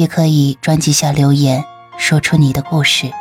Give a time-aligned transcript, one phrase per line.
[0.00, 1.62] 也可以专辑下留言，
[1.98, 3.12] 说出你的故事。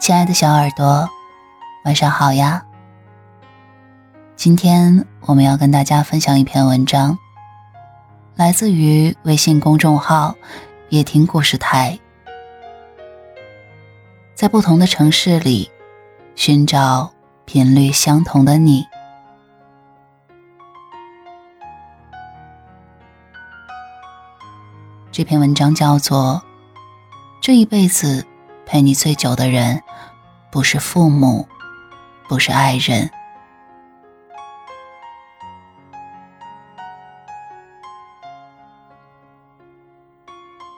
[0.00, 1.08] 亲爱的小耳朵，
[1.84, 2.60] 晚上好呀！
[4.34, 7.16] 今天我们要跟大家分享一篇文章，
[8.34, 10.34] 来自于微信公众号
[10.90, 11.96] “夜听故事台”。
[14.40, 15.70] 在不同的城市里，
[16.34, 17.12] 寻找
[17.44, 18.86] 频率相同的你。
[25.12, 26.42] 这篇文章叫做
[27.42, 28.26] 《这一辈子
[28.64, 29.82] 陪你最久的人，
[30.50, 31.46] 不是父母，
[32.26, 33.10] 不是爱人。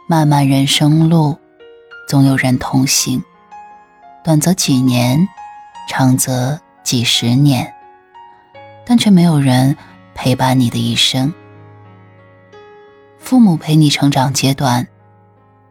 [0.09, 1.39] 漫漫人生路，
[2.09, 3.23] 总有人同行。
[4.25, 5.28] 短则几年，
[5.89, 7.75] 长则几十年，
[8.87, 9.77] 但却没有人
[10.14, 11.34] 陪伴你的一生。
[13.19, 14.87] 父母陪你成长阶段，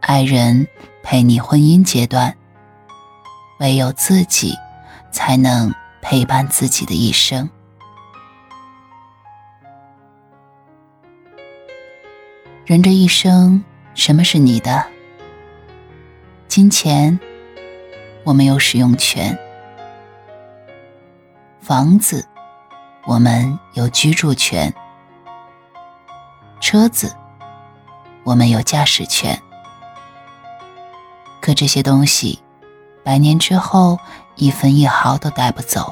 [0.01, 0.67] 爱人
[1.01, 2.35] 陪你婚姻阶段，
[3.59, 4.53] 唯有自己
[5.13, 7.49] 才能陪伴自己的一生。
[12.65, 13.63] 人这一生，
[13.95, 14.85] 什么是你的？
[16.49, 17.17] 金钱。
[18.23, 19.37] 我们有使用权，
[21.59, 22.23] 房子，
[23.05, 24.71] 我们有居住权；
[26.59, 27.11] 车子，
[28.23, 29.41] 我们有驾驶权。
[31.41, 32.39] 可这些东西，
[33.03, 33.97] 百年之后
[34.35, 35.91] 一分一毫都带不走，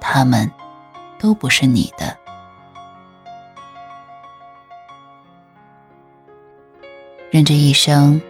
[0.00, 0.48] 他们
[1.18, 2.16] 都不是你的。
[7.32, 8.22] 人这一生，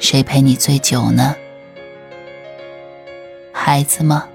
[0.00, 1.36] 谁陪你最久呢？
[3.66, 4.28] 孩子吗？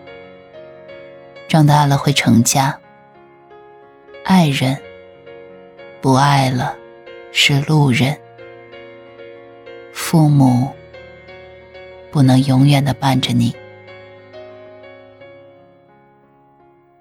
[1.48, 2.76] 长大了会成家。
[4.26, 4.76] 爱人
[6.02, 6.76] 不爱了，
[7.32, 8.18] 是路人。
[9.94, 10.68] 父母
[12.10, 13.56] 不能永远的伴着你。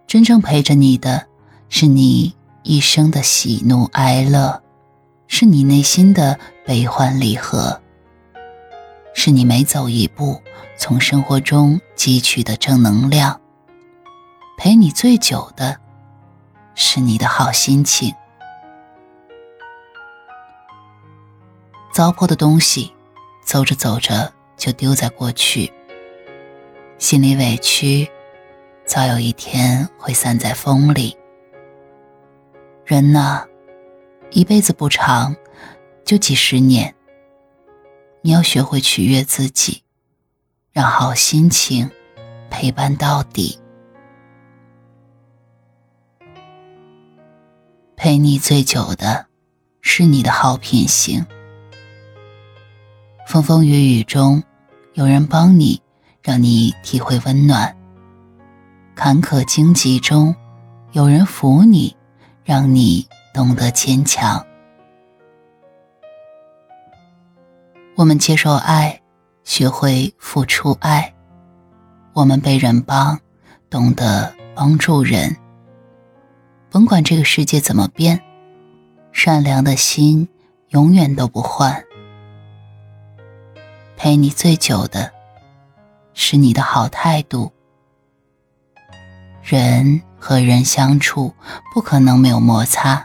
[0.06, 1.28] 真正陪着你的，
[1.70, 4.62] 是你一生的喜怒哀乐，
[5.28, 7.80] 是你内心的悲欢离合。
[9.20, 10.40] 是你每走一步，
[10.76, 13.40] 从生活中汲取的正能量。
[14.56, 15.76] 陪你最久的，
[16.76, 18.14] 是你的好心情。
[21.92, 22.92] 糟粕的东西，
[23.44, 25.72] 走着走着就丢在过去。
[26.98, 28.08] 心里委屈，
[28.86, 31.18] 早有一天会散在风里。
[32.84, 33.44] 人呐，
[34.30, 35.34] 一辈子不长，
[36.04, 36.94] 就几十年。
[38.20, 39.82] 你要学会取悦自己，
[40.72, 41.88] 让好心情
[42.50, 43.58] 陪伴到底。
[47.96, 49.26] 陪你最久的，
[49.80, 51.24] 是你的好品行。
[53.26, 54.42] 风风雨雨中，
[54.94, 55.80] 有人帮你，
[56.22, 57.72] 让你体会温暖；
[58.94, 60.34] 坎坷荆棘中，
[60.92, 61.96] 有人扶你，
[62.42, 64.44] 让你懂得坚强。
[67.98, 69.02] 我们接受爱，
[69.42, 71.12] 学会付出爱；
[72.12, 73.18] 我们被人帮，
[73.68, 75.36] 懂得帮助人。
[76.70, 78.22] 甭管这个世界怎么变，
[79.10, 80.28] 善良的心
[80.68, 81.82] 永远都不换。
[83.96, 85.10] 陪你最久的，
[86.14, 87.50] 是你的好态度。
[89.42, 91.34] 人和人相处，
[91.74, 93.02] 不可能没有摩擦；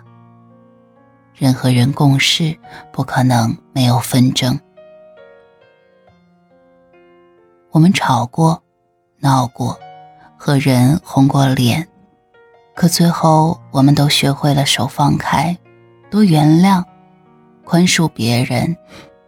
[1.36, 2.56] 人和人共事，
[2.92, 4.60] 不可能没有纷争。
[7.74, 8.62] 我们吵过，
[9.18, 9.80] 闹过，
[10.38, 11.88] 和人红过脸，
[12.76, 15.58] 可最后我们都学会了手放开，
[16.12, 16.84] 多原谅，
[17.66, 18.78] 宽恕别人，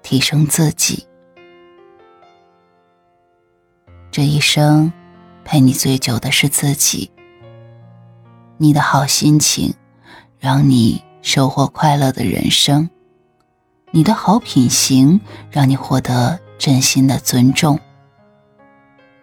[0.04, 1.08] 提升自己。
[4.12, 4.94] 这一生，
[5.44, 7.10] 陪你最久的是自己。
[8.58, 9.74] 你的好心情，
[10.38, 12.88] 让你收获快乐的人生；
[13.90, 15.20] 你的好品行，
[15.50, 17.80] 让你获得真心的尊重。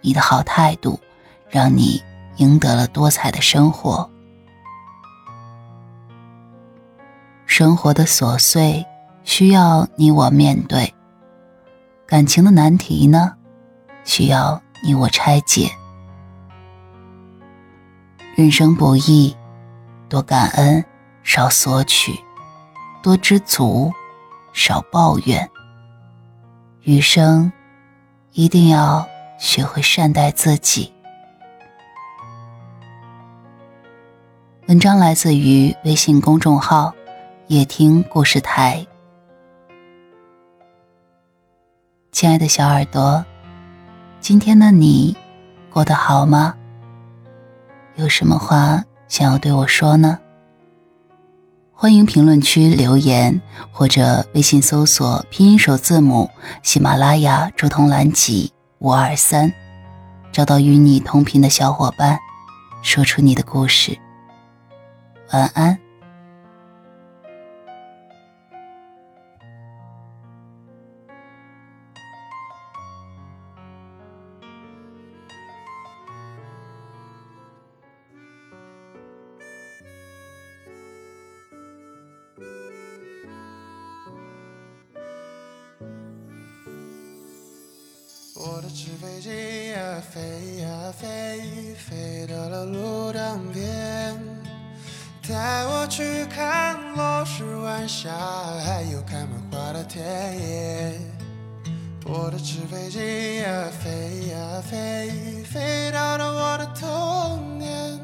[0.02, 1.00] 你的好态度，
[1.48, 2.02] 让你
[2.36, 4.10] 赢得了多彩的生活。
[7.46, 8.84] 生活的琐碎
[9.24, 10.92] 需要你我面对，
[12.06, 13.34] 感情的难题呢，
[14.04, 15.70] 需要你我拆解。
[18.34, 19.36] 人生不易，
[20.08, 20.84] 多感恩，
[21.22, 22.12] 少索取；
[23.02, 23.92] 多知足，
[24.54, 25.48] 少抱怨。
[26.80, 27.52] 余生
[28.32, 29.06] 一定要。
[29.42, 30.90] 学会善待自己。
[34.68, 36.94] 文章来自于微信公众号
[37.48, 38.86] “夜听故事台”。
[42.12, 43.24] 亲爱的小耳朵，
[44.20, 45.16] 今天的你
[45.70, 46.54] 过得好吗？
[47.96, 50.20] 有什么话想要对我说呢？
[51.72, 53.42] 欢迎评论区留言，
[53.72, 56.30] 或者微信搜索拼音首字母
[56.62, 58.52] 喜马拉雅竹筒蓝集。
[58.82, 59.52] 五二三，
[60.32, 62.18] 找到与你同频的小伙伴，
[62.82, 63.96] 说出你的故事。
[65.32, 65.81] 晚安。
[88.44, 94.18] 我的纸飞机呀飞呀飞，飞到了路当边，
[95.28, 98.10] 带我去看落日晚霞，
[98.64, 100.04] 还有开满花的田
[100.40, 101.00] 野。
[102.04, 108.00] 我的纸飞机呀飞呀飞，飞到了我的童年，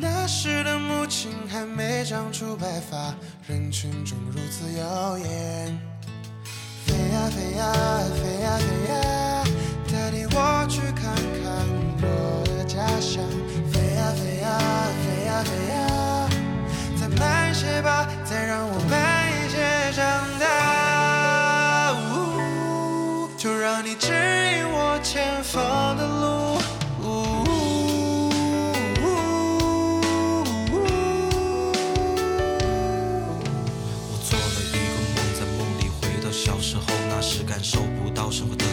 [0.00, 3.12] 那时的母亲还没长出白发，
[3.48, 5.89] 人群中如此耀眼。
[7.28, 7.72] 飞呀
[8.22, 8.94] 飞呀飞呀飞呀。
[9.92, 10.36] 带你我
[10.68, 11.50] 去看看
[12.02, 12.06] 我
[12.46, 13.22] 的家乡，
[13.70, 14.46] 飞呀飞呀
[15.02, 15.78] 飞呀飞呀，
[17.00, 19.56] 再慢些吧，再让我慢一些
[19.92, 20.00] 长
[20.38, 20.46] 大。
[23.36, 25.89] 就让你指引我前方
[37.30, 38.64] 是，感受不到生活的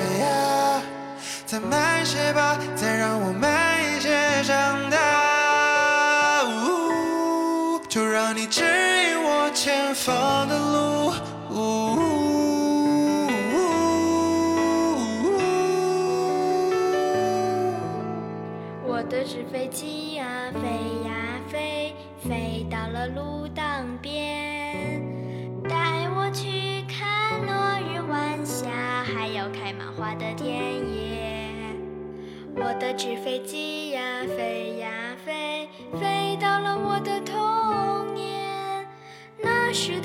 [0.00, 0.80] 飞呀，
[1.44, 7.78] 再慢些吧，再让我慢一些长大呜。
[7.86, 11.12] 就让你指引我前方的路。
[18.86, 20.60] 我的纸飞机呀，飞
[21.06, 21.10] 呀。
[21.50, 25.02] 飞飞到了路当边，
[25.68, 28.70] 带我去看落日晚霞，
[29.02, 29.72] 还有开
[30.14, 30.48] 的田
[30.92, 31.20] 野。
[32.56, 38.86] 我的纸飞机呀，飞呀飞，飞到了我的童年。
[39.42, 39.99] 那时